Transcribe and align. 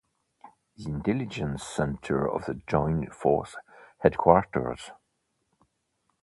The 0.77 0.89
intelligence 0.89 1.61
center 1.61 2.27
of 2.27 2.45
the 2.45 2.55
joint 2.65 3.13
force 3.13 3.55
headquarters. 3.99 4.89